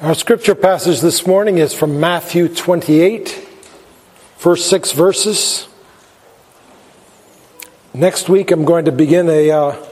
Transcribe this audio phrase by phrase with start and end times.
[0.00, 3.28] Our scripture passage this morning is from Matthew 28,
[4.36, 5.68] first six verses.
[7.94, 9.86] Next week, I'm going to begin a uh,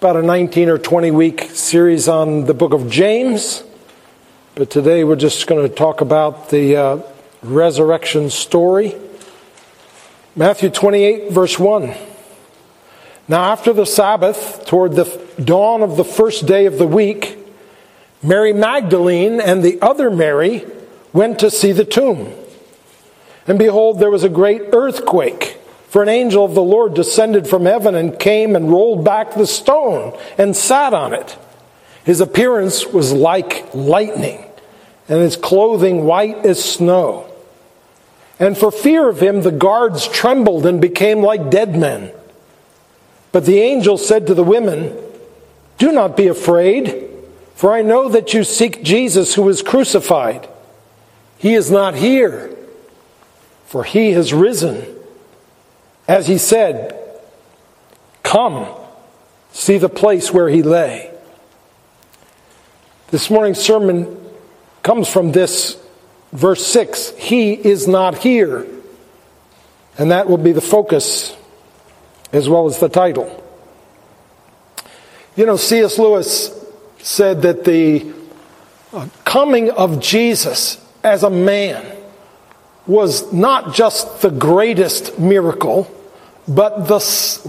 [0.00, 3.64] about a 19 or 20 week series on the book of James.
[4.54, 7.02] But today, we're just going to talk about the uh,
[7.42, 8.94] resurrection story.
[10.36, 11.94] Matthew 28, verse 1.
[13.28, 17.38] Now, after the Sabbath, toward the dawn of the first day of the week,
[18.22, 20.66] Mary Magdalene and the other Mary
[21.12, 22.32] went to see the tomb.
[23.46, 25.58] And behold, there was a great earthquake,
[25.88, 29.46] for an angel of the Lord descended from heaven and came and rolled back the
[29.46, 31.36] stone and sat on it.
[32.04, 34.44] His appearance was like lightning,
[35.08, 37.26] and his clothing white as snow.
[38.38, 42.12] And for fear of him, the guards trembled and became like dead men.
[43.32, 44.96] But the angel said to the women,
[45.78, 47.09] Do not be afraid.
[47.60, 50.48] For I know that you seek Jesus who was crucified.
[51.36, 52.56] He is not here,
[53.66, 54.82] for he has risen.
[56.08, 56.98] As he said,
[58.22, 58.66] Come,
[59.52, 61.12] see the place where he lay.
[63.10, 64.18] This morning's sermon
[64.82, 65.76] comes from this
[66.32, 68.66] verse 6 He is not here.
[69.98, 71.36] And that will be the focus
[72.32, 73.36] as well as the title.
[75.36, 75.98] You know, C.S.
[75.98, 76.56] Lewis
[77.02, 78.12] said that the
[78.92, 81.96] uh, coming of Jesus as a man
[82.86, 85.90] was not just the greatest miracle,
[86.48, 86.98] but the,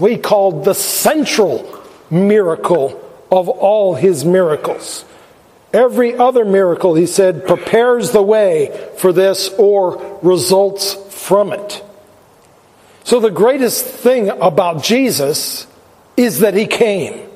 [0.08, 2.98] he called the central miracle
[3.30, 5.04] of all his miracles.
[5.72, 11.82] Every other miracle, he said, prepares the way for this or results from it.
[13.04, 15.66] So the greatest thing about Jesus
[16.16, 17.28] is that he came.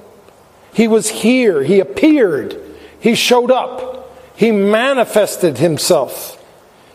[0.76, 1.62] He was here.
[1.62, 2.54] He appeared.
[3.00, 4.14] He showed up.
[4.36, 6.38] He manifested himself.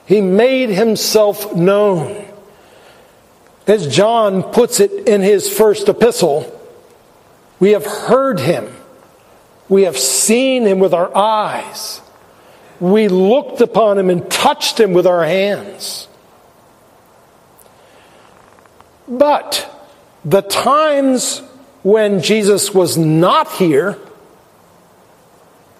[0.05, 2.27] He made himself known.
[3.65, 6.45] As John puts it in his first epistle,
[7.59, 8.71] we have heard him.
[9.67, 12.01] We have seen him with our eyes.
[12.79, 16.07] We looked upon him and touched him with our hands.
[19.07, 19.67] But
[20.23, 21.41] the times
[21.83, 23.97] when Jesus was not here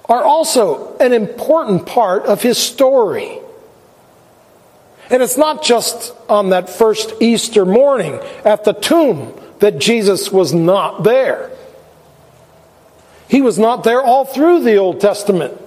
[0.06, 3.40] are also an important part of his story.
[5.10, 10.54] And it's not just on that first Easter morning at the tomb that Jesus was
[10.54, 11.52] not there.
[13.28, 15.58] He was not there all through the Old Testament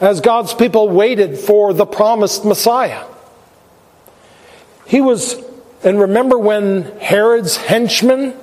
[0.00, 3.04] as God's people waited for the promised Messiah.
[4.86, 5.36] He was,
[5.84, 8.34] and remember when Herod's henchmen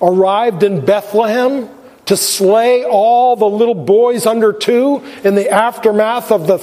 [0.00, 1.68] arrived in Bethlehem
[2.06, 6.58] to slay all the little boys under two in the aftermath of the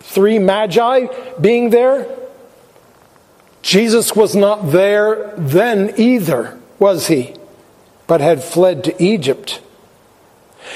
[0.00, 1.06] three magi
[1.40, 2.06] being there?
[3.62, 7.34] Jesus was not there then either, was he?
[8.06, 9.60] But had fled to Egypt.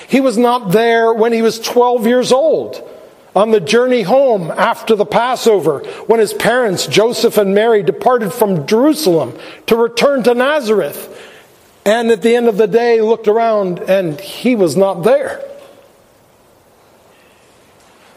[0.09, 2.91] He was not there when he was 12 years old
[3.35, 8.67] on the journey home after the Passover when his parents, Joseph and Mary, departed from
[8.67, 11.11] Jerusalem to return to Nazareth
[11.85, 15.45] and at the end of the day looked around and he was not there.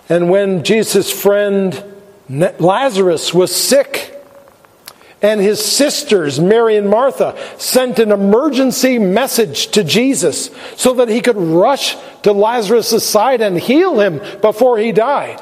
[0.10, 1.84] And when Jesus' friend
[2.30, 4.14] Lazarus was sick,
[5.22, 11.22] and his sisters, Mary and Martha, sent an emergency message to Jesus so that he
[11.22, 15.42] could rush to Lazarus' side and heal him before he died.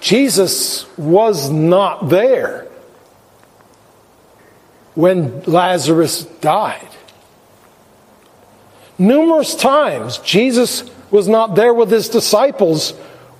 [0.00, 2.69] Jesus was not there
[5.00, 6.88] when Lazarus died.
[8.98, 12.90] Numerous times, Jesus was not there with his disciples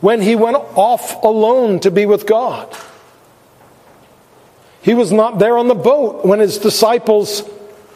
[0.01, 2.75] when he went off alone to be with God.
[4.83, 7.43] He was not there on the boat when his disciples,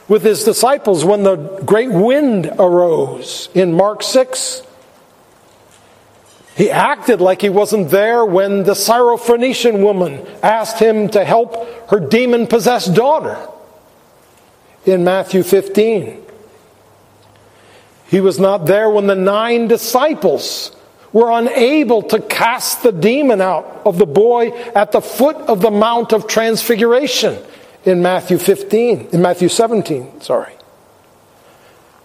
[0.07, 4.63] with his disciples, when the great wind arose in Mark 6.
[6.57, 11.99] He acted like he wasn't there when the Syrophoenician woman asked him to help her
[11.99, 13.37] demon possessed daughter
[14.87, 16.23] in Matthew 15.
[18.07, 20.71] He was not there when the nine disciples
[21.13, 25.71] were unable to cast the demon out of the boy at the foot of the
[25.71, 27.37] Mount of Transfiguration
[27.85, 30.53] in Matthew 15, in Matthew 17, sorry.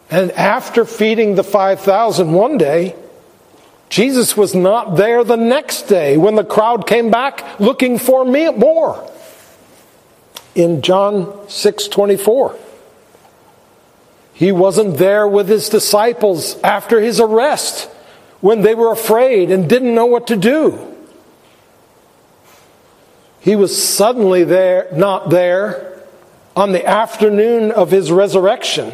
[0.09, 2.95] And after feeding the 5,000 one day,
[3.89, 8.49] Jesus was not there the next day when the crowd came back looking for me
[8.49, 9.11] more.
[10.55, 12.57] In John 6 24.
[14.33, 17.89] He wasn't there with his disciples after his arrest
[18.39, 20.95] when they were afraid and didn't know what to do.
[23.41, 26.03] He was suddenly there, not there,
[26.55, 28.93] on the afternoon of his resurrection,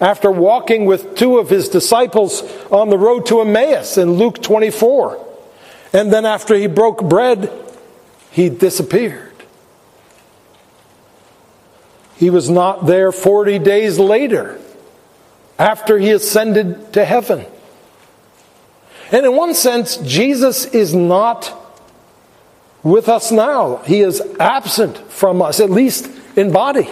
[0.00, 5.26] after walking with two of his disciples on the road to Emmaus in Luke 24.
[5.92, 7.52] And then after he broke bread,
[8.30, 9.32] he disappeared.
[12.16, 14.58] He was not there 40 days later
[15.58, 17.44] after he ascended to heaven.
[19.12, 21.52] And in one sense, Jesus is not
[22.82, 23.78] with us now.
[23.78, 26.88] He is absent from us, at least in body.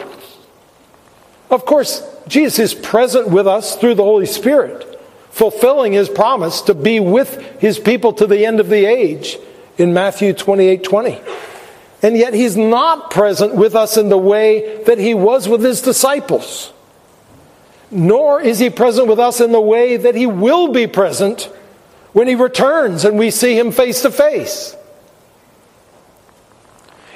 [1.51, 6.75] Of course, Jesus is present with us through the Holy Spirit, fulfilling his promise to
[6.75, 9.39] be with his people to the end of the age
[9.79, 11.21] in Matthew 28 20.
[12.03, 15.81] And yet he's not present with us in the way that he was with his
[15.81, 16.73] disciples.
[17.91, 21.51] Nor is he present with us in the way that he will be present
[22.13, 24.77] when he returns and we see him face to face.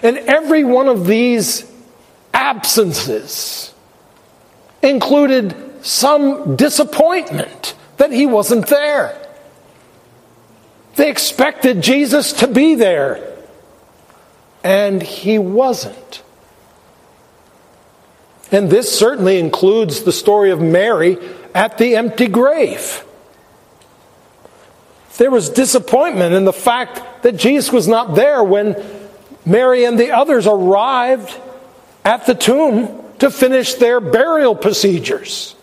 [0.03, 1.71] And every one of these
[2.35, 3.72] absences
[4.83, 9.19] included some disappointment that he wasn't there.
[10.97, 13.37] They expected Jesus to be there,
[14.63, 16.23] and he wasn't.
[18.51, 21.17] And this certainly includes the story of Mary
[21.55, 23.05] at the empty grave.
[25.17, 28.77] There was disappointment in the fact that Jesus was not there when
[29.47, 31.35] Mary and the others arrived
[32.05, 35.55] at the tomb to finish their burial procedures.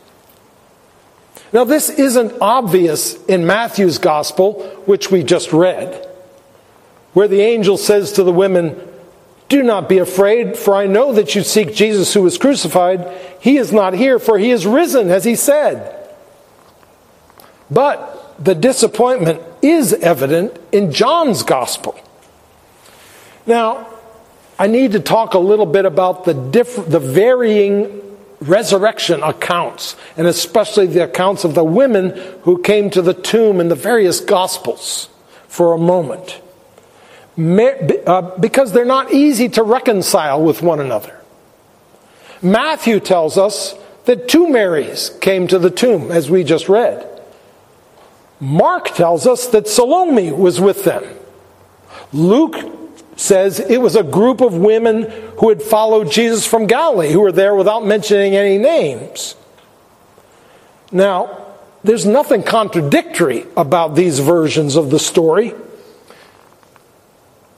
[1.52, 6.08] Now, this isn't obvious in Matthew's gospel, which we just read,
[7.12, 8.80] where the angel says to the women,
[9.50, 13.06] Do not be afraid, for I know that you seek Jesus who was crucified.
[13.42, 16.08] He is not here, for he is risen, as he said.
[17.70, 22.00] But the disappointment is evident in John's gospel.
[23.46, 23.99] Now,
[24.60, 28.02] I need to talk a little bit about the, diff- the varying
[28.42, 32.10] resurrection accounts, and especially the accounts of the women
[32.44, 35.08] who came to the tomb in the various Gospels
[35.48, 36.42] for a moment.
[37.38, 41.18] Uh, because they're not easy to reconcile with one another.
[42.42, 43.76] Matthew tells us
[44.06, 47.06] that two Marys came to the tomb, as we just read.
[48.42, 51.04] Mark tells us that Salome was with them.
[52.12, 52.79] Luke
[53.20, 55.04] says it was a group of women
[55.40, 59.36] who had followed Jesus from Galilee who were there without mentioning any names.
[60.92, 61.48] Now,
[61.84, 65.54] there's nothing contradictory about these versions of the story.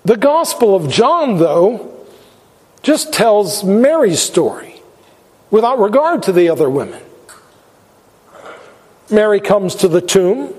[0.04, 2.08] The Gospel of John, though,
[2.81, 4.81] just tells Mary's story
[5.52, 7.04] without regard to the other women.
[9.12, 10.56] Mary comes to the tomb,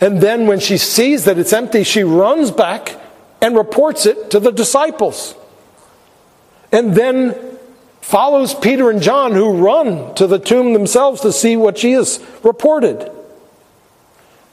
[0.00, 2.96] and then when she sees that it's empty, she runs back
[3.40, 5.34] and reports it to the disciples.
[6.72, 7.34] And then
[8.00, 13.10] follows Peter and John, who run to the tomb themselves to see what Jesus reported.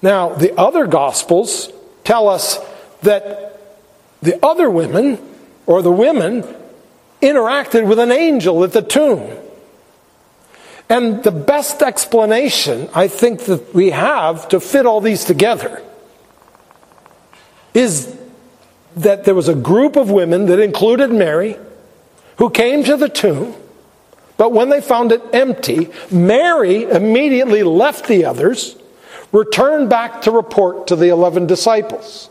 [0.01, 1.71] Now, the other Gospels
[2.03, 2.59] tell us
[3.01, 3.61] that
[4.21, 5.19] the other women,
[5.65, 6.43] or the women,
[7.21, 9.37] interacted with an angel at the tomb.
[10.89, 15.81] And the best explanation I think that we have to fit all these together
[17.73, 18.17] is
[18.97, 21.57] that there was a group of women that included Mary
[22.37, 23.55] who came to the tomb,
[24.37, 28.75] but when they found it empty, Mary immediately left the others,
[29.31, 32.29] returned back to report to the 11 disciples.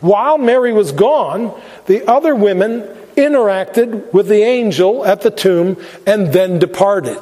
[0.00, 2.82] While Mary was gone, the other women
[3.16, 7.18] interacted with the angel at the tomb and then departed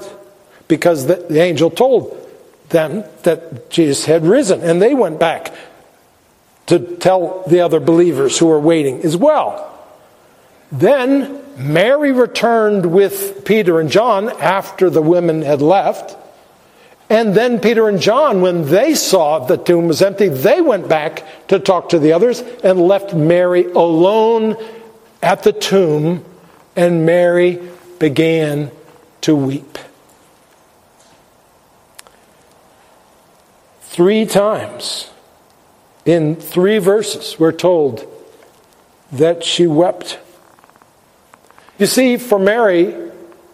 [0.68, 2.18] because the, angel told
[2.70, 5.52] them that Jesus had risen and they went back
[6.66, 9.68] to tell the other believers who were waiting as well.
[10.70, 16.16] Then Mary returned with Peter and John after the women had left.
[17.10, 21.24] And then Peter and John, when they saw the tomb was empty, they went back
[21.48, 24.56] to talk to the others and left Mary alone
[25.22, 26.24] at the tomb.
[26.74, 27.60] And Mary
[27.98, 28.70] began
[29.22, 29.78] to weep.
[33.82, 35.11] Three times
[36.04, 38.06] in three verses, we're told
[39.12, 40.18] that she wept.
[41.78, 42.94] You see, for Mary,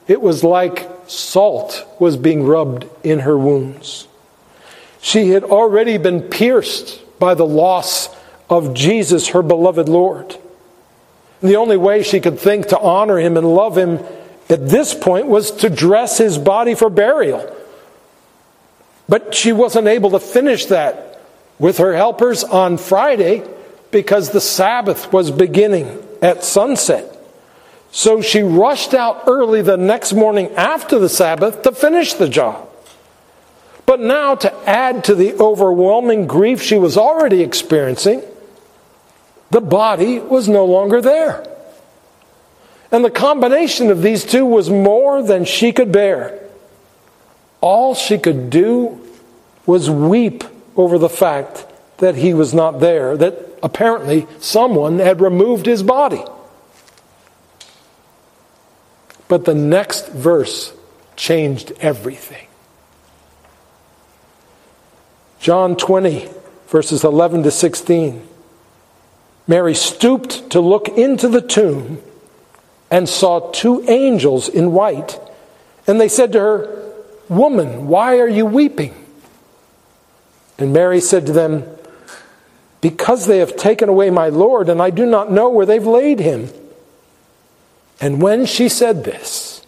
[0.07, 4.07] it was like salt was being rubbed in her wounds.
[5.01, 8.09] She had already been pierced by the loss
[8.49, 10.37] of Jesus, her beloved Lord.
[11.41, 14.01] The only way she could think to honor him and love him
[14.49, 17.55] at this point was to dress his body for burial.
[19.09, 21.08] But she wasn't able to finish that
[21.59, 23.43] with her helpers on Friday
[23.91, 27.15] because the Sabbath was beginning at sunset.
[27.91, 32.69] So she rushed out early the next morning after the Sabbath to finish the job.
[33.87, 38.23] But now, to add to the overwhelming grief she was already experiencing,
[39.51, 41.47] the body was no longer there.
[42.93, 46.39] And the combination of these two was more than she could bear.
[47.63, 49.01] All she could do
[49.65, 50.45] was weep
[50.79, 51.67] over the fact
[51.99, 56.23] that he was not there, that apparently someone had removed his body.
[59.27, 60.73] But the next verse
[61.17, 62.47] changed everything.
[65.41, 66.29] John 20,
[66.69, 68.27] verses 11 to 16.
[69.49, 72.01] Mary stooped to look into the tomb
[72.89, 75.19] and saw two angels in white.
[75.89, 76.93] And they said to her,
[77.29, 79.08] Woman, why are you weeping?
[80.59, 81.65] And Mary said to them,
[82.81, 86.19] Because they have taken away my Lord, and I do not know where they've laid
[86.19, 86.51] him.
[88.01, 89.67] And when she said this,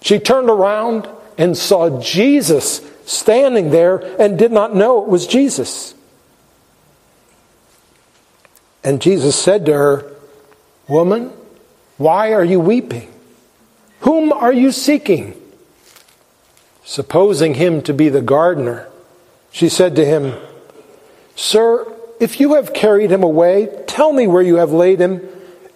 [0.00, 5.94] she turned around and saw Jesus standing there and did not know it was Jesus.
[8.84, 10.12] And Jesus said to her,
[10.88, 11.32] Woman,
[11.96, 13.12] why are you weeping?
[14.00, 15.40] Whom are you seeking?
[16.84, 18.87] Supposing him to be the gardener,
[19.50, 20.34] she said to him,
[21.36, 21.86] Sir,
[22.20, 25.26] if you have carried him away, tell me where you have laid him,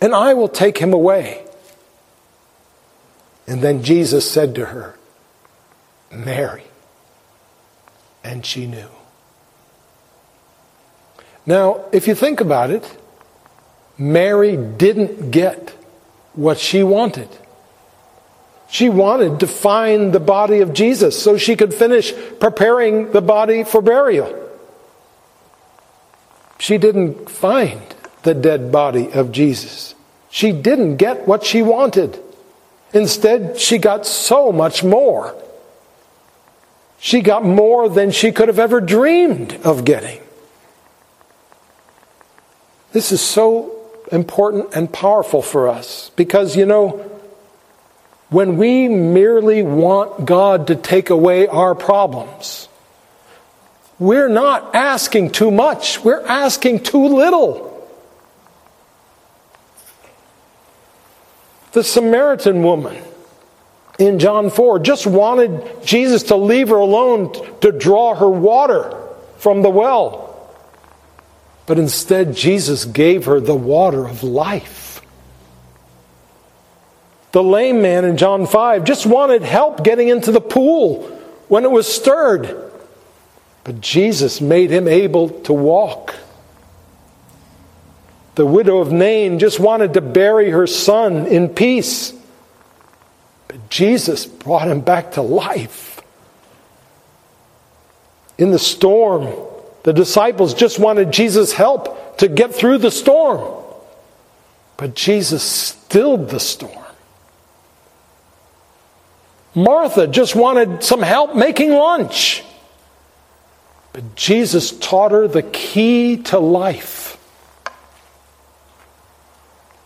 [0.00, 1.44] and I will take him away.
[3.46, 4.96] And then Jesus said to her,
[6.10, 6.64] Mary.
[8.24, 8.88] And she knew.
[11.44, 12.98] Now, if you think about it,
[13.98, 15.70] Mary didn't get
[16.34, 17.28] what she wanted.
[18.72, 23.64] She wanted to find the body of Jesus so she could finish preparing the body
[23.64, 24.34] for burial.
[26.58, 27.82] She didn't find
[28.22, 29.94] the dead body of Jesus.
[30.30, 32.18] She didn't get what she wanted.
[32.94, 35.36] Instead, she got so much more.
[36.98, 40.22] She got more than she could have ever dreamed of getting.
[42.92, 43.78] This is so
[44.10, 47.11] important and powerful for us because, you know,
[48.32, 52.68] when we merely want God to take away our problems,
[53.98, 57.68] we're not asking too much, we're asking too little.
[61.72, 63.02] The Samaritan woman
[63.98, 68.98] in John 4 just wanted Jesus to leave her alone to draw her water
[69.36, 70.28] from the well.
[71.66, 74.81] But instead, Jesus gave her the water of life.
[77.32, 81.02] The lame man in John 5 just wanted help getting into the pool
[81.48, 82.70] when it was stirred.
[83.64, 86.14] But Jesus made him able to walk.
[88.34, 92.12] The widow of Nain just wanted to bury her son in peace.
[93.48, 96.00] But Jesus brought him back to life.
[98.36, 99.32] In the storm,
[99.84, 103.62] the disciples just wanted Jesus' help to get through the storm.
[104.76, 106.81] But Jesus stilled the storm.
[109.54, 112.42] Martha just wanted some help making lunch.
[113.92, 117.18] But Jesus taught her the key to life.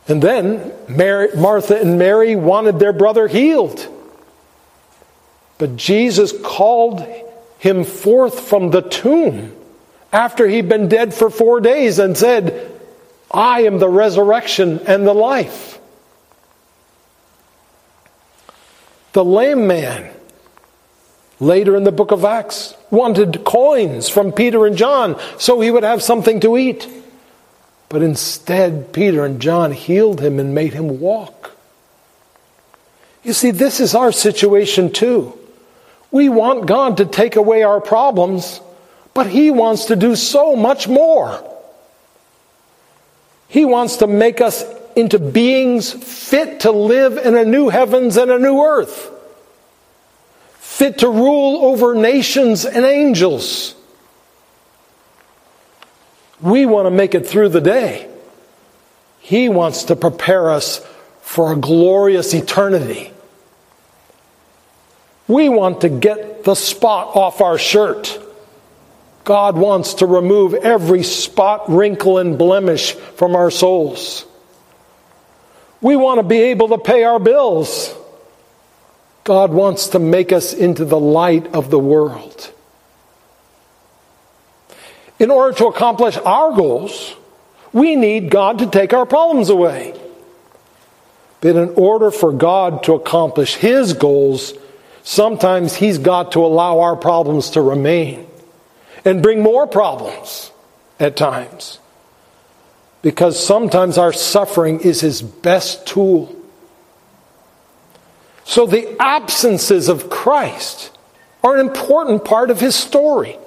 [0.08, 3.88] And then Mary, Martha and Mary wanted their brother healed.
[5.58, 7.04] But Jesus called
[7.58, 9.56] him forth from the tomb
[10.12, 12.73] after he'd been dead for four days and said,
[13.30, 15.75] I am the resurrection and the life.
[19.16, 20.11] The lame man,
[21.40, 25.85] later in the book of Acts, wanted coins from Peter and John so he would
[25.85, 26.87] have something to eat.
[27.88, 31.56] But instead, Peter and John healed him and made him walk.
[33.25, 35.32] You see, this is our situation too.
[36.11, 38.61] We want God to take away our problems,
[39.14, 41.42] but He wants to do so much more.
[43.49, 44.62] He wants to make us
[44.97, 49.11] into beings fit to live in a new heavens and a new earth,
[50.59, 53.76] fit to rule over nations and angels
[56.41, 58.09] we want to make it through the day.
[59.21, 60.85] He wants to prepare us
[61.23, 63.12] for a glorious eternity.
[65.26, 68.23] We want to get the spot off our shirt.
[69.25, 74.25] God wants to remove every spot, wrinkle, and blemish from our souls.
[75.80, 77.95] We want to be able to pay our bills.
[79.25, 82.52] God wants to make us into the light of the world.
[85.18, 87.14] In order to accomplish our goals,
[87.73, 89.99] we need God to take our problems away.
[91.40, 94.54] But in order for God to accomplish His goals,
[95.02, 98.26] sometimes He's got to allow our problems to remain
[99.04, 100.50] and bring more problems
[100.99, 101.78] at times.
[103.03, 106.35] Because sometimes our suffering is His best tool.
[108.45, 110.97] So the absences of Christ
[111.43, 113.38] are an important part of His story.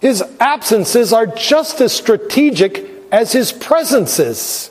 [0.00, 4.70] His absences are just as strategic as His presences.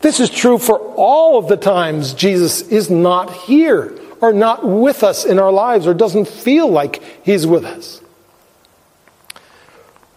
[0.00, 5.02] This is true for all of the times Jesus is not here or not with
[5.02, 8.02] us in our lives or doesn't feel like he's with us.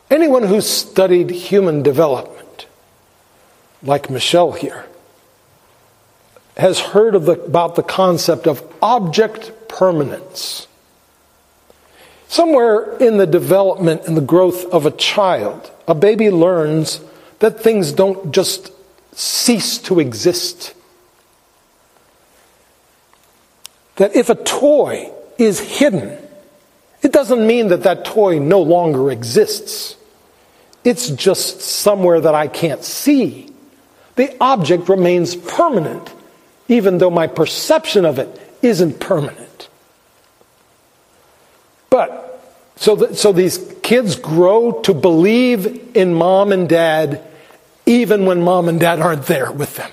[0.10, 2.66] Anyone who's studied human development,
[3.84, 4.86] like Michelle here,
[6.56, 10.68] has heard the, about the concept of object permanence.
[12.30, 17.02] Somewhere in the development and the growth of a child, a baby learns
[17.40, 18.72] that things don't just
[19.14, 20.74] cease to exist.
[23.98, 26.18] That if a toy is hidden,
[27.08, 29.96] it doesn't mean that that toy no longer exists.
[30.84, 33.50] It's just somewhere that I can't see.
[34.16, 36.12] The object remains permanent,
[36.68, 38.28] even though my perception of it
[38.62, 39.70] isn't permanent.
[41.90, 42.44] But,
[42.76, 47.26] so, that, so these kids grow to believe in mom and dad
[47.86, 49.92] even when mom and dad aren't there with them.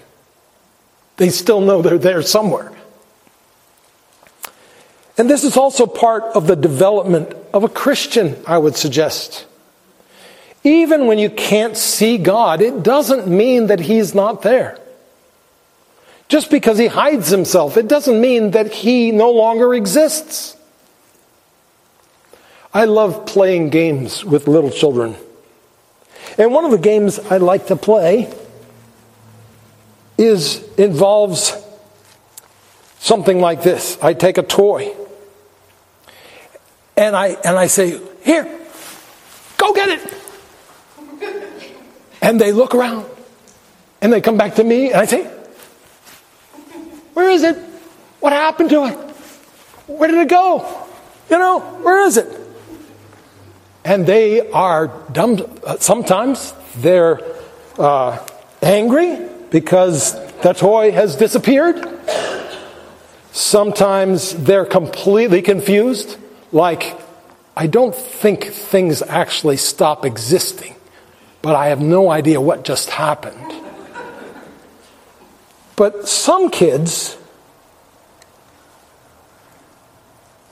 [1.18, 2.72] They still know they're there somewhere.
[5.16, 9.46] And this is also part of the development of a Christian, I would suggest.
[10.64, 14.78] Even when you can't see God, it doesn't mean that He's not there.
[16.28, 20.56] Just because He hides Himself, it doesn't mean that He no longer exists.
[22.72, 25.14] I love playing games with little children.
[26.36, 28.34] And one of the games I like to play
[30.18, 31.56] is involves
[32.98, 33.96] something like this.
[34.02, 34.92] I take a toy
[36.96, 38.44] and I and I say, "Here.
[39.56, 40.14] Go get it."
[42.20, 43.06] And they look around
[44.00, 45.24] and they come back to me and I say,
[47.14, 47.56] "Where is it?
[48.20, 48.96] What happened to it?
[49.86, 50.66] Where did it go?
[51.30, 52.44] You know, where is it?"
[53.84, 55.60] and they are dumb.
[55.78, 57.20] Sometimes they're
[57.78, 58.18] uh,
[58.62, 59.18] angry
[59.50, 61.86] because the toy has disappeared.
[63.32, 66.16] Sometimes they're completely confused,
[66.54, 66.96] like,
[67.56, 70.76] I don't think things actually stop existing,
[71.42, 73.52] but I have no idea what just happened.
[75.76, 77.16] But some kids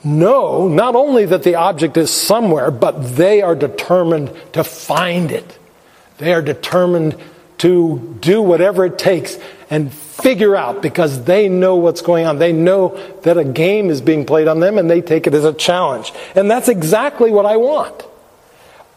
[0.03, 5.57] know not only that the object is somewhere, but they are determined to find it.
[6.17, 7.15] They are determined
[7.63, 9.37] to do whatever it takes
[9.69, 12.37] and figure out because they know what's going on.
[12.37, 15.45] They know that a game is being played on them and they take it as
[15.45, 16.11] a challenge.
[16.35, 18.03] And that's exactly what I want.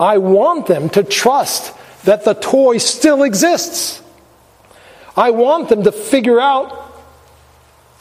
[0.01, 1.73] I want them to trust
[2.07, 4.03] that the toy still exists.
[5.17, 6.93] I want them to figure out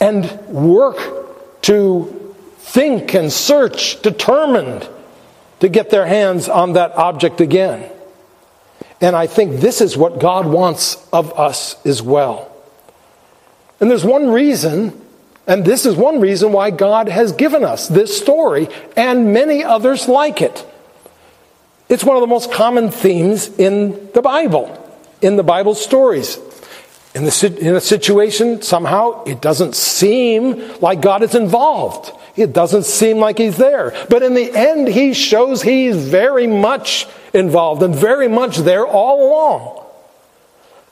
[0.00, 4.88] and work to think and search, determined
[5.60, 7.88] to get their hands on that object again.
[9.00, 12.50] And I think this is what God wants of us as well.
[13.80, 14.98] And there's one reason,
[15.46, 20.08] and this is one reason why God has given us this story and many others
[20.08, 20.64] like it.
[21.88, 24.82] It's one of the most common themes in the Bible,
[25.20, 26.38] in the Bible stories.
[27.14, 32.12] In, the, in a situation, somehow, it doesn't seem like God is involved.
[32.36, 33.94] It doesn't seem like he's there.
[34.10, 39.30] But in the end, he shows he's very much involved and very much there all
[39.30, 39.86] along.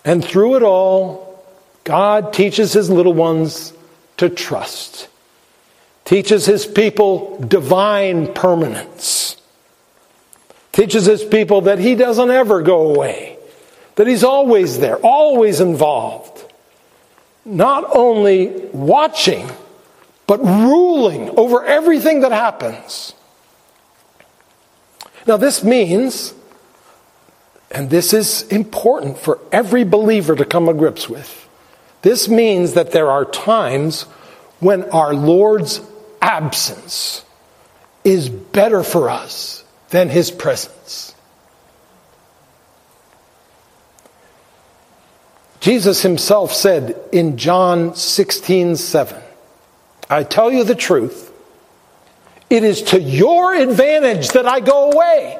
[0.04, 1.44] And through it all,
[1.84, 3.74] God teaches his little ones
[4.16, 5.08] to trust,
[6.04, 9.36] teaches his people divine permanence,
[10.72, 13.38] teaches his people that he doesn't ever go away,
[13.96, 16.52] that he's always there, always involved,
[17.44, 19.48] not only watching
[20.26, 23.14] but ruling over everything that happens.
[25.26, 26.34] Now, this means,
[27.70, 31.48] and this is important for every believer to come to grips with,
[32.02, 34.02] this means that there are times
[34.60, 35.80] when our Lord's
[36.20, 37.24] absence
[38.04, 41.14] is better for us than his presence.
[45.60, 49.23] Jesus himself said in John 16 7,
[50.08, 51.32] I tell you the truth.
[52.50, 55.38] It is to your advantage that I go away.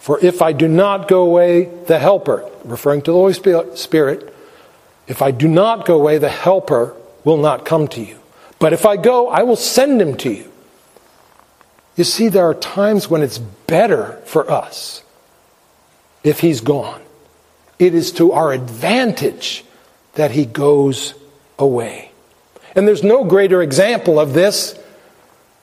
[0.00, 4.34] For if I do not go away, the Helper, referring to the Holy Spirit,
[5.06, 8.18] if I do not go away, the Helper will not come to you.
[8.58, 10.50] But if I go, I will send him to you.
[11.96, 15.02] You see, there are times when it's better for us
[16.22, 17.02] if he's gone.
[17.78, 19.64] It is to our advantage
[20.14, 21.14] that he goes
[21.58, 22.10] away.
[22.74, 24.78] And there's no greater example of this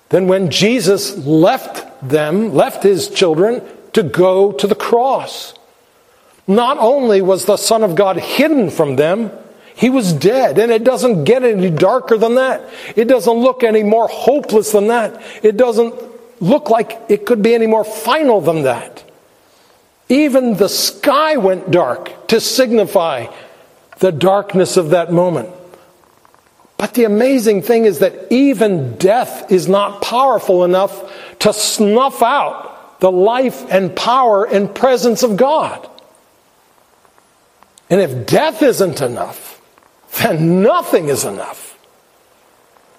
[0.10, 3.62] than when Jesus left them, left his children,
[3.94, 5.54] to go to the cross.
[6.48, 9.32] Not only was the Son of God hidden from them,
[9.76, 12.70] he was dead, and it doesn't get any darker than that.
[12.96, 15.22] It doesn't look any more hopeless than that.
[15.44, 15.94] It doesn't
[16.40, 19.04] look like it could be any more final than that.
[20.08, 23.28] Even the sky went dark to signify
[24.00, 25.50] the darkness of that moment.
[26.78, 33.00] But the amazing thing is that even death is not powerful enough to snuff out
[33.00, 35.90] the life and power and presence of God.
[37.90, 39.62] And if death isn't enough,
[40.22, 41.78] then nothing is enough.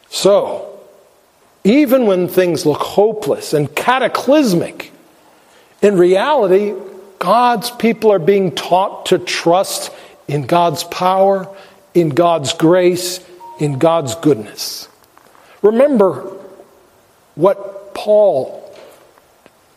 [0.08, 0.80] So,
[1.64, 4.92] even when things look hopeless and cataclysmic,
[5.82, 6.74] in reality,
[7.18, 9.90] God's people are being taught to trust
[10.28, 11.48] in God's power,
[11.94, 13.18] in God's grace,
[13.58, 14.88] in God's goodness.
[15.62, 16.36] Remember
[17.34, 18.62] what Paul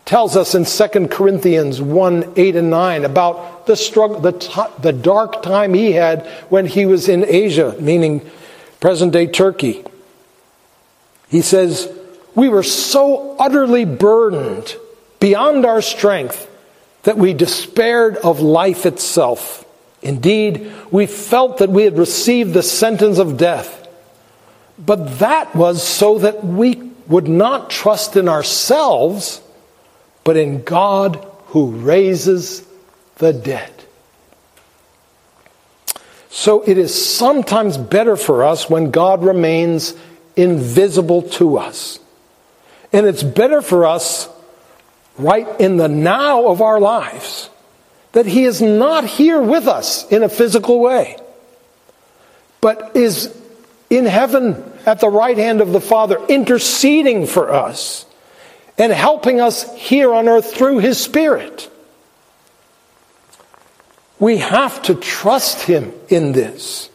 [0.05, 4.91] tells us in 2 Corinthians 1 8 and 9 about the struggle, the, t- the
[4.91, 8.27] dark time he had when he was in Asia, meaning
[8.79, 9.83] present day Turkey.
[11.29, 11.91] He says,
[12.33, 14.75] We were so utterly burdened
[15.19, 16.47] beyond our strength
[17.03, 19.65] that we despaired of life itself.
[20.01, 23.87] Indeed, we felt that we had received the sentence of death.
[24.77, 26.75] But that was so that we
[27.07, 29.41] would not trust in ourselves,
[30.23, 32.65] but in God who raises
[33.17, 33.73] the dead.
[36.29, 39.95] So it is sometimes better for us when God remains
[40.35, 41.99] invisible to us.
[42.93, 44.29] And it's better for us
[45.17, 47.49] right in the now of our lives
[48.11, 51.17] that He is not here with us in a physical way,
[52.61, 53.35] but is
[53.89, 58.05] in heaven at the right hand of the Father, interceding for us
[58.77, 61.69] and helping us here on earth through His Spirit.
[64.19, 66.89] We have to trust Him in this.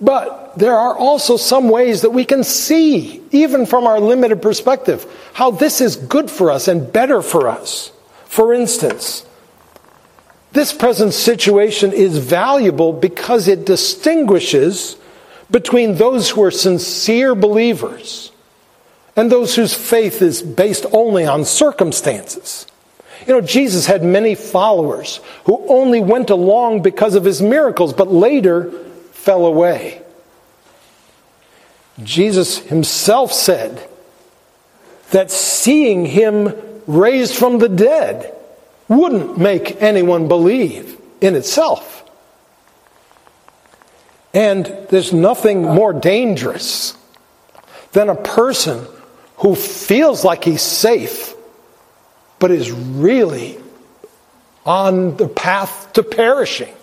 [0.00, 5.06] But there are also some ways that we can see, even from our limited perspective,
[5.32, 7.92] how this is good for us and better for us.
[8.26, 9.24] For instance,
[10.54, 14.96] this present situation is valuable because it distinguishes
[15.50, 18.30] between those who are sincere believers
[19.16, 22.68] and those whose faith is based only on circumstances.
[23.26, 28.12] You know, Jesus had many followers who only went along because of his miracles, but
[28.12, 28.70] later
[29.10, 30.02] fell away.
[32.00, 33.88] Jesus himself said
[35.10, 36.54] that seeing him
[36.86, 38.33] raised from the dead
[38.88, 42.04] wouldn't make anyone believe in itself.
[44.32, 46.96] And there's nothing more dangerous
[47.92, 48.86] than a person
[49.36, 51.34] who feels like he's safe,
[52.38, 53.58] but is really
[54.66, 56.74] on the path to perishing.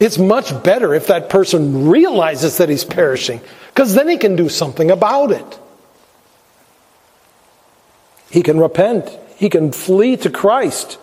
[0.00, 4.48] It's much better if that person realizes that he's perishing, because then he can do
[4.48, 5.58] something about it.
[8.30, 9.08] He can repent.
[9.36, 10.98] He can flee to Christ.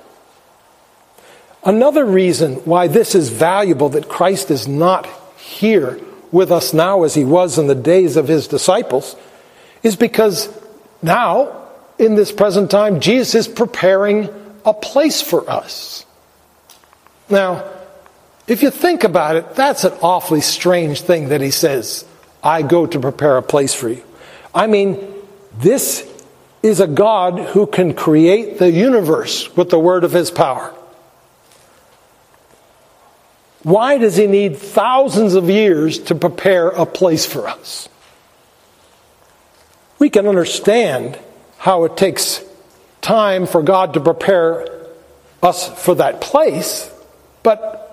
[1.63, 5.05] Another reason why this is valuable that Christ is not
[5.37, 5.99] here
[6.31, 9.15] with us now as he was in the days of his disciples
[9.83, 10.49] is because
[11.01, 11.67] now,
[11.97, 14.29] in this present time, Jesus is preparing
[14.65, 16.05] a place for us.
[17.29, 17.69] Now,
[18.47, 22.05] if you think about it, that's an awfully strange thing that he says,
[22.43, 24.03] I go to prepare a place for you.
[24.53, 25.13] I mean,
[25.59, 26.10] this
[26.63, 30.73] is a God who can create the universe with the word of his power.
[33.63, 37.89] Why does he need thousands of years to prepare a place for us?
[39.99, 41.19] We can understand
[41.57, 42.43] how it takes
[43.01, 44.67] time for God to prepare
[45.43, 46.91] us for that place,
[47.43, 47.87] but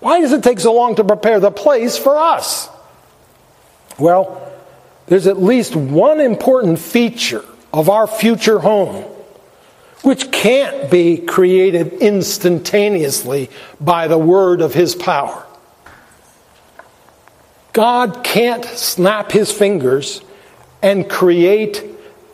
[0.00, 2.68] why does it take so long to prepare the place for us?
[3.98, 4.52] Well,
[5.06, 7.44] there's at least one important feature
[7.74, 9.02] of our future home,
[10.02, 15.44] which can't be created instantaneously by the word of his power.
[17.72, 20.22] God can't snap his fingers
[20.82, 21.82] and create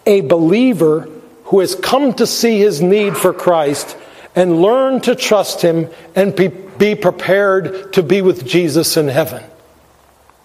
[0.04, 1.08] a believer
[1.44, 3.96] who has come to see his need for Christ
[4.36, 9.42] and learn to trust him and be, prepared to be with Jesus in heaven.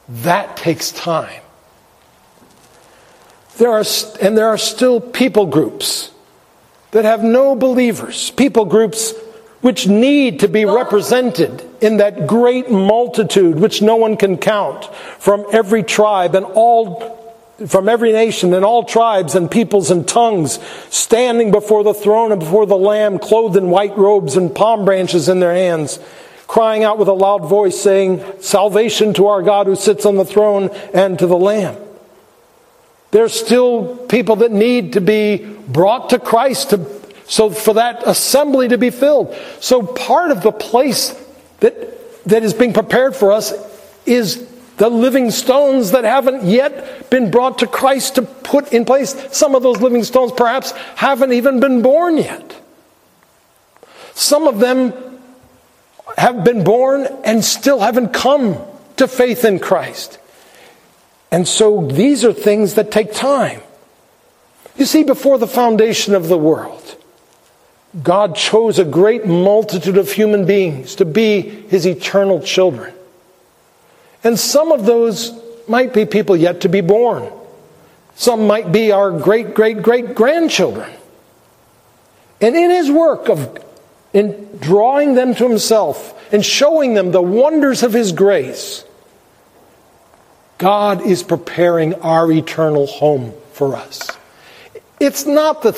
[0.08, 1.42] That takes time.
[3.58, 3.84] There are,
[4.22, 6.12] and there are still people groups
[6.92, 9.14] that have no believers, people groups
[9.62, 14.86] which need to be represented in that great multitude which no one can count
[15.20, 17.24] from every tribe and all
[17.66, 22.42] from every nation and all tribes and peoples and tongues standing before the throne and
[22.42, 25.98] before the lamb clothed in white robes and palm branches in their hands
[26.48, 30.26] crying out with a loud voice saying salvation to our God who sits on the
[30.26, 31.85] throne and to the lamb
[33.12, 36.86] there's still people that need to be brought to Christ to,
[37.28, 39.36] so for that assembly to be filled.
[39.60, 41.20] So part of the place
[41.60, 43.54] that, that is being prepared for us
[44.06, 49.16] is the living stones that haven't yet been brought to Christ to put in place.
[49.32, 52.62] Some of those living stones perhaps haven't even been born yet.
[54.14, 54.94] Some of them
[56.18, 58.58] have been born and still haven't come
[58.98, 60.18] to faith in Christ.
[61.32, 63.62] And so these are things that take time.
[64.78, 66.96] You see, before the foundation of the world,
[68.04, 72.94] God chose a great multitude of human beings to be his eternal children.
[74.24, 75.32] And some of those
[75.68, 77.32] might be people yet to be born.
[78.16, 80.92] Some might be our great, great, great grandchildren.
[82.42, 83.64] And in his work of
[84.14, 88.86] in drawing them to himself and showing them the wonders of his grace,
[90.58, 94.10] God is preparing our eternal home for us.
[95.00, 95.74] It's not the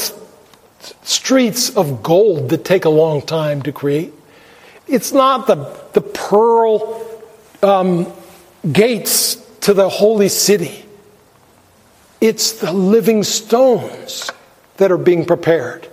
[1.03, 4.13] streets of gold that take a long time to create.
[4.87, 5.55] It's not the,
[5.93, 7.03] the pearl
[7.63, 8.11] um,
[8.71, 10.85] gates to the holy city.
[12.21, 14.31] It's the living stones
[14.77, 15.87] that are being prepared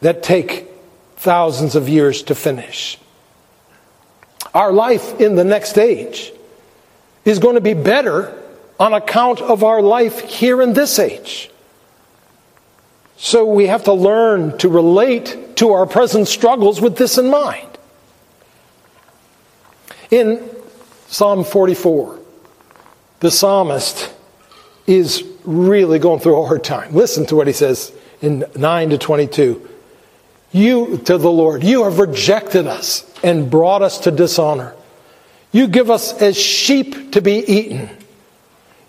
[0.00, 0.68] that take
[1.16, 2.98] thousands of years to finish.
[4.52, 6.32] Our life in the next age
[7.24, 8.40] is going to be better
[8.78, 11.50] on account of our life here in this age.
[13.16, 17.68] So we have to learn to relate to our present struggles with this in mind.
[20.10, 20.48] In
[21.08, 22.18] Psalm 44,
[23.20, 24.12] the psalmist
[24.86, 26.94] is really going through a hard time.
[26.94, 29.70] Listen to what he says in 9 to 22.
[30.52, 34.74] You, to the Lord, you have rejected us and brought us to dishonor.
[35.54, 37.88] You give us as sheep to be eaten.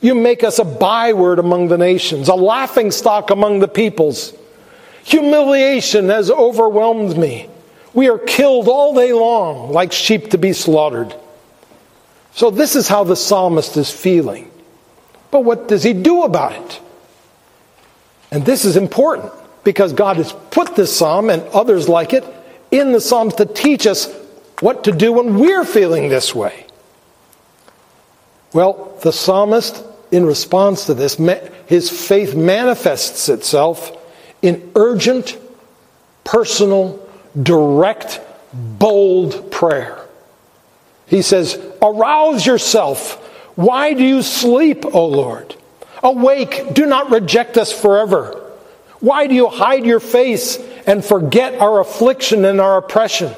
[0.01, 4.33] You make us a byword among the nations, a laughing stock among the peoples.
[5.03, 7.47] Humiliation has overwhelmed me.
[7.93, 11.15] We are killed all day long like sheep to be slaughtered.
[12.33, 14.49] So, this is how the psalmist is feeling.
[15.29, 16.81] But what does he do about it?
[18.31, 19.31] And this is important
[19.63, 22.25] because God has put this psalm and others like it
[22.71, 24.11] in the Psalms to teach us
[24.59, 26.65] what to do when we're feeling this way.
[28.53, 31.19] Well, the psalmist, in response to this,
[31.67, 33.91] his faith manifests itself
[34.41, 35.37] in urgent,
[36.23, 37.05] personal,
[37.41, 38.21] direct,
[38.53, 39.99] bold prayer.
[41.07, 43.21] He says, Arouse yourself.
[43.55, 45.55] Why do you sleep, O Lord?
[46.01, 48.41] Awake, do not reject us forever.
[48.99, 53.33] Why do you hide your face and forget our affliction and our oppression?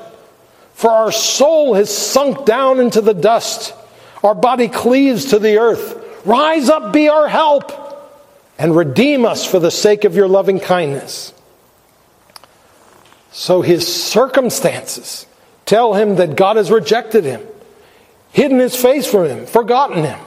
[0.78, 3.74] For our soul has sunk down into the dust.
[4.22, 6.24] Our body cleaves to the earth.
[6.24, 7.72] Rise up, be our help,
[8.60, 11.34] and redeem us for the sake of your loving kindness.
[13.32, 15.26] So his circumstances
[15.66, 17.42] tell him that God has rejected him,
[18.32, 20.20] hidden his face from him, forgotten him.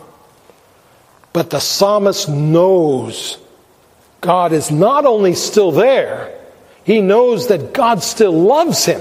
[1.33, 3.39] But the psalmist knows
[4.21, 6.37] God is not only still there,
[6.83, 9.01] he knows that God still loves him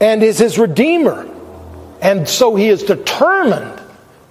[0.00, 1.28] and is his Redeemer.
[2.00, 3.80] And so he is determined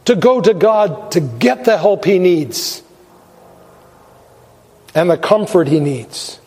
[0.06, 2.82] to go to God to get the help he needs
[4.96, 6.40] and the comfort he needs.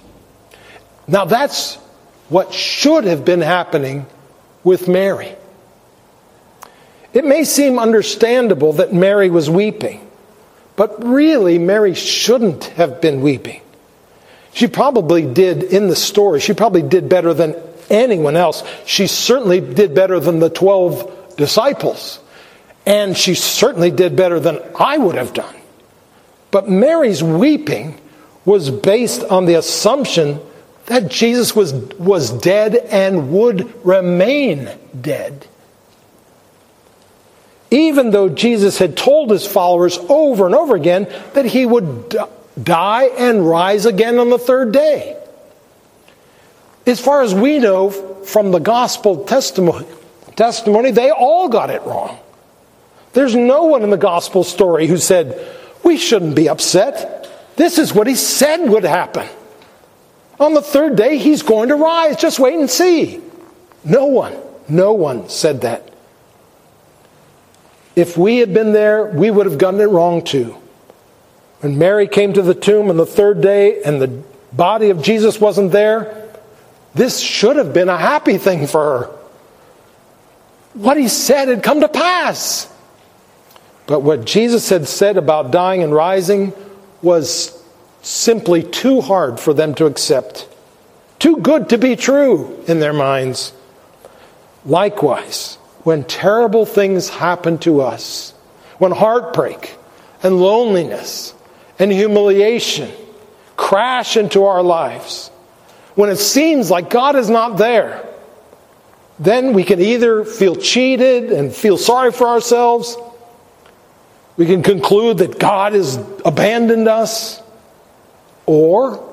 [1.07, 1.77] Now, that's
[2.29, 4.07] what should have been happening
[4.65, 5.35] with Mary.
[7.13, 10.09] It may seem understandable that Mary was weeping,
[10.77, 13.61] but really, Mary shouldn't have been weeping.
[14.55, 17.55] She probably did in the story, she probably did better than
[17.91, 18.63] anyone else.
[18.87, 22.21] She certainly did better than the 12 disciples.
[22.85, 25.55] And she certainly did better than I would have done.
[26.51, 28.01] But Mary's weeping
[28.45, 30.41] was based on the assumption
[30.87, 34.69] that Jesus was, was dead and would remain
[35.01, 35.47] dead.
[37.71, 42.15] Even though Jesus had told his followers over and over again that he would
[42.63, 45.22] die and rise again on the third day.
[46.87, 49.87] As far as we know from the gospel testimony,
[50.37, 52.19] testimony, they all got it wrong.
[53.13, 55.39] There's no one in the gospel story who said,
[55.85, 57.29] We shouldn't be upset.
[57.57, 59.29] This is what he said would happen.
[60.41, 62.17] On the third day, he's going to rise.
[62.17, 63.21] Just wait and see.
[63.85, 64.37] No one,
[64.69, 65.89] no one said that.
[67.95, 70.57] If we had been there, we would have gotten it wrong too.
[71.61, 75.41] When Mary came to the tomb on the third day and the body of Jesus
[75.41, 76.22] wasn't there,
[76.95, 79.19] this should have been a happy thing for her.
[80.75, 82.73] What he said had come to pass.
[83.87, 86.53] But what Jesus had said about dying and rising
[87.03, 87.63] was
[88.03, 90.49] simply too hard for them to accept,
[91.19, 93.53] too good to be true in their minds.
[94.65, 98.33] Likewise, when terrible things happen to us,
[98.79, 99.77] when heartbreak
[100.23, 101.35] and loneliness
[101.79, 102.91] and humiliation
[103.57, 105.32] crash into our lives,
[105.95, 108.07] when it seems like God is not there,
[109.19, 112.97] then we can either feel cheated and feel sorry for ourselves.
[114.37, 117.41] We can conclude that God has abandoned us.
[118.47, 119.09] Or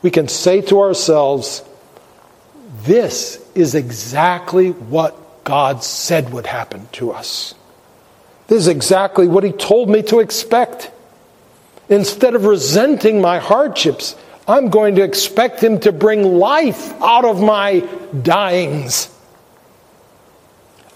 [0.00, 1.62] we can say to ourselves,
[2.82, 7.54] this is exactly what God said would happen to us.
[8.48, 10.90] This is exactly what He told me to expect.
[11.88, 17.40] Instead of resenting my hardships, I'm going to expect Him to bring life out of
[17.40, 17.80] my
[18.12, 19.08] dyings.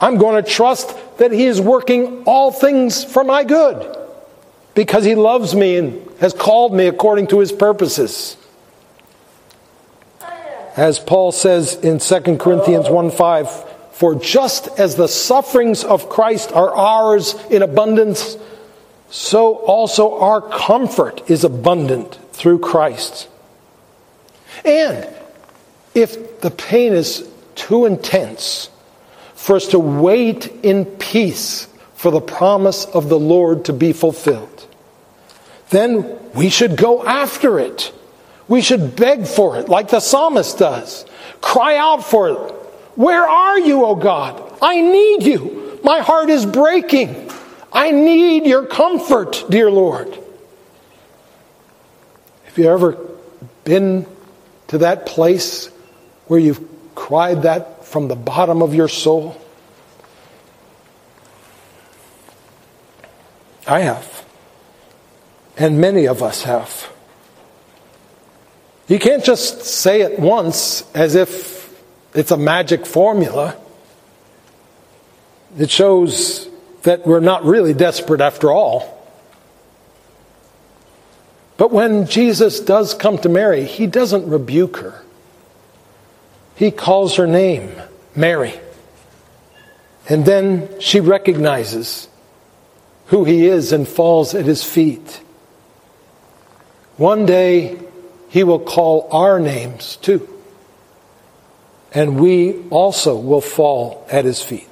[0.01, 3.97] I'm going to trust that He is working all things for my good
[4.75, 8.37] because He loves me and has called me according to His purposes.
[10.77, 16.53] As Paul says in 2 Corinthians 1 5, for just as the sufferings of Christ
[16.53, 18.37] are ours in abundance,
[19.09, 23.29] so also our comfort is abundant through Christ.
[24.65, 25.09] And
[25.95, 28.71] if the pain is too intense
[29.35, 34.67] for us to wait in peace for the promise of the Lord to be fulfilled,
[35.71, 37.93] then we should go after it.
[38.49, 41.05] We should beg for it like the psalmist does.
[41.41, 42.53] Cry out for it.
[42.95, 44.43] Where are you, O God?
[44.63, 45.81] I need you.
[45.83, 47.31] My heart is breaking.
[47.73, 50.19] I need your comfort, dear Lord.
[52.45, 52.99] Have you ever
[53.65, 54.07] been
[54.69, 55.69] to that place
[56.27, 59.41] where you've cried that from the bottom of your soul?
[63.67, 64.25] I have.
[65.57, 66.93] And many of us have.
[68.89, 71.57] You can't just say it once as if
[72.15, 73.57] it's a magic formula.
[75.59, 76.49] It shows
[76.83, 78.96] that we're not really desperate after all.
[81.57, 85.03] But when Jesus does come to Mary, he doesn't rebuke her.
[86.55, 87.71] He calls her name,
[88.15, 88.55] Mary.
[90.09, 92.09] And then she recognizes
[93.07, 95.23] who he is and falls at his feet.
[96.97, 97.79] One day,
[98.29, 100.29] he will call our names too.
[101.93, 104.69] And we also will fall at his feet.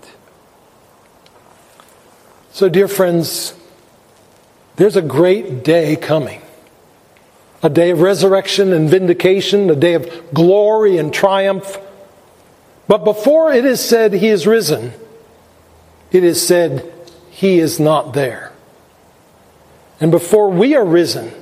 [2.52, 3.54] So, dear friends,
[4.76, 6.40] there's a great day coming
[7.64, 11.78] a day of resurrection and vindication, a day of glory and triumph.
[12.86, 14.92] But before it is said he is risen,
[16.12, 16.92] it is said
[17.30, 18.52] he is not there.
[19.98, 21.32] And before we are risen,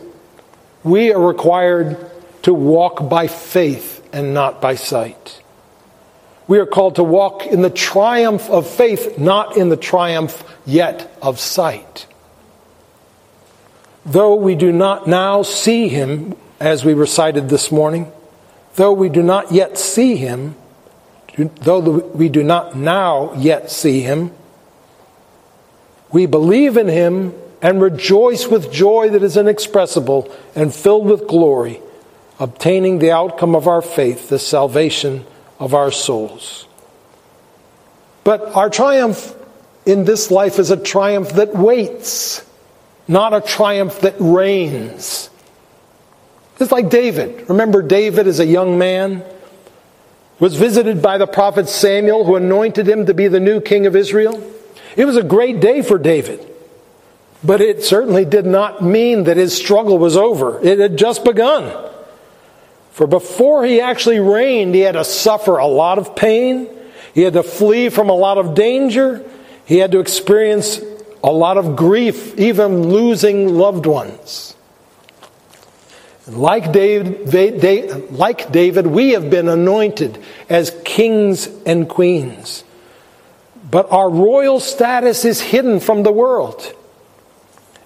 [0.84, 1.98] we are required
[2.42, 5.42] to walk by faith and not by sight.
[6.46, 11.12] We are called to walk in the triumph of faith, not in the triumph yet
[11.20, 12.06] of sight.
[14.04, 18.10] Though we do not now see him, as we recited this morning,
[18.74, 20.56] though we do not yet see him,
[21.36, 24.32] though we do not now yet see him,
[26.10, 31.80] we believe in him and rejoice with joy that is inexpressible and filled with glory,
[32.40, 35.24] obtaining the outcome of our faith, the salvation
[35.60, 36.66] of our souls.
[38.24, 39.34] But our triumph
[39.86, 42.44] in this life is a triumph that waits,
[43.12, 45.30] not a triumph that reigns.
[46.58, 47.48] It's like David.
[47.48, 49.24] Remember David as a young man?
[50.38, 53.94] Was visited by the prophet Samuel, who anointed him to be the new king of
[53.94, 54.42] Israel.
[54.96, 56.48] It was a great day for David.
[57.44, 60.60] But it certainly did not mean that his struggle was over.
[60.64, 61.90] It had just begun.
[62.92, 66.68] For before he actually reigned, he had to suffer a lot of pain.
[67.14, 69.24] He had to flee from a lot of danger.
[69.64, 70.78] He had to experience
[71.22, 74.56] a lot of grief, even losing loved ones.
[76.26, 82.64] Like David, like David, we have been anointed as kings and queens.
[83.70, 86.74] But our royal status is hidden from the world.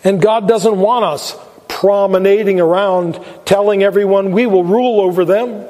[0.04, 1.34] And God doesn't want us
[1.68, 5.66] promenading around telling everyone we will rule over them.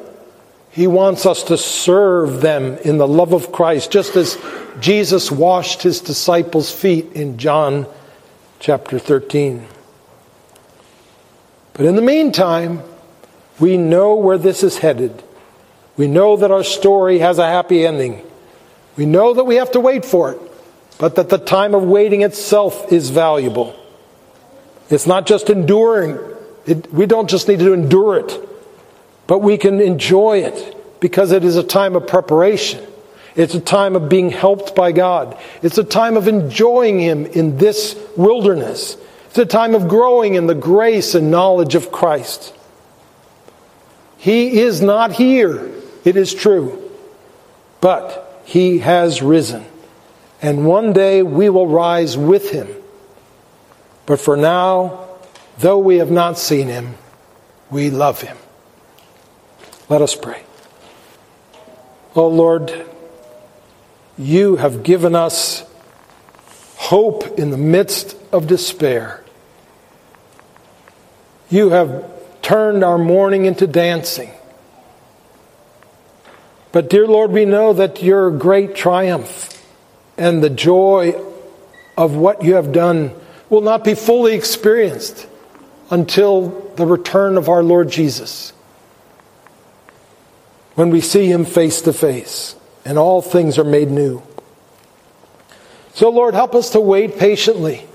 [0.77, 4.37] He wants us to serve them in the love of Christ, just as
[4.79, 7.87] Jesus washed his disciples' feet in John
[8.61, 9.67] chapter 13.
[11.73, 12.83] But in the meantime,
[13.59, 15.23] we know where this is headed.
[15.97, 18.23] We know that our story has a happy ending.
[18.99, 20.41] We know that we have to wait for it,
[20.99, 23.75] but that the time of waiting itself is valuable.
[24.91, 26.19] It's not just enduring,
[26.67, 28.47] it, we don't just need to endure it,
[29.27, 32.85] but we can enjoy it because it is a time of preparation.
[33.35, 35.37] It's a time of being helped by God.
[35.63, 38.97] It's a time of enjoying Him in this wilderness.
[39.29, 42.55] It's a time of growing in the grace and knowledge of Christ.
[44.17, 45.71] He is not here,
[46.05, 46.91] it is true,
[47.83, 49.67] but He has risen.
[50.41, 52.69] And one day we will rise with Him.
[54.07, 55.09] But for now,
[55.59, 56.95] though we have not seen Him,
[57.71, 58.37] we love Him.
[59.89, 60.43] Let us pray.
[62.15, 62.73] Oh Lord,
[64.19, 65.65] you have given us
[66.77, 69.23] hope in the midst of despair.
[71.51, 72.11] You have
[72.43, 74.31] turned our mourning into dancing.
[76.73, 79.53] But, dear Lord, we know that your great triumph
[80.19, 81.15] and the joy
[81.97, 83.13] of what you have done
[83.49, 85.27] will not be fully experienced
[85.91, 88.53] until the return of our Lord Jesus.
[90.77, 92.55] When we see him face to face
[92.85, 94.23] and all things are made new.
[95.95, 97.87] So, Lord, help us to wait patiently.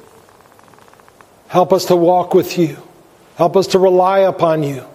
[1.47, 2.77] Help us to walk with you.
[3.35, 4.85] Help us to rely upon you.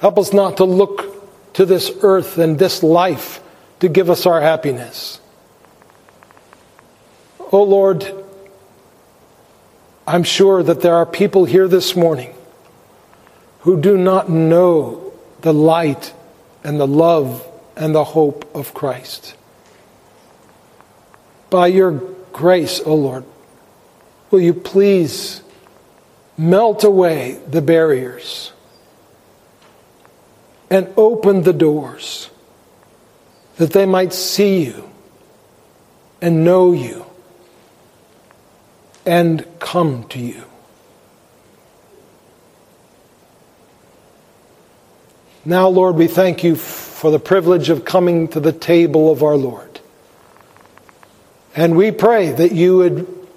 [0.00, 3.40] Help us not to look to this earth and this life
[3.80, 5.20] to give us our happiness.
[7.52, 8.06] Oh Lord,
[10.06, 12.34] I'm sure that there are people here this morning
[13.60, 15.12] who do not know
[15.42, 16.14] the light
[16.66, 17.46] and the love
[17.76, 19.36] and the hope of Christ.
[21.48, 21.92] By your
[22.32, 23.24] grace, O Lord,
[24.32, 25.42] will you please
[26.36, 28.52] melt away the barriers
[30.68, 32.30] and open the doors
[33.58, 34.90] that they might see you
[36.20, 37.06] and know you
[39.06, 40.42] and come to you.
[45.46, 49.36] Now, Lord, we thank you for the privilege of coming to the table of our
[49.36, 49.78] Lord.
[51.54, 53.28] And we pray that you would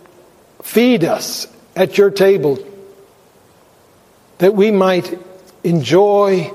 [0.64, 1.45] feed us
[1.76, 2.57] at your table
[4.39, 5.20] that we might
[5.64, 6.51] enjoy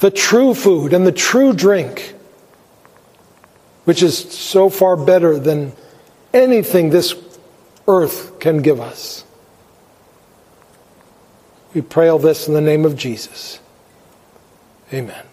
[0.00, 2.12] the true food and the true drink,
[3.84, 5.74] which is so far better than
[6.34, 7.14] anything this
[7.86, 9.24] earth can give us.
[11.72, 13.60] We pray all this in the name of Jesus.
[14.92, 15.29] Amen.